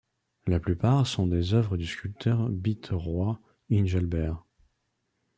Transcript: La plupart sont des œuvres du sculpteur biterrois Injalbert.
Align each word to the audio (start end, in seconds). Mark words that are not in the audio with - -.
La 0.47 0.59
plupart 0.59 1.05
sont 1.05 1.27
des 1.27 1.53
œuvres 1.53 1.77
du 1.77 1.85
sculpteur 1.85 2.49
biterrois 2.49 3.39
Injalbert. 3.71 4.43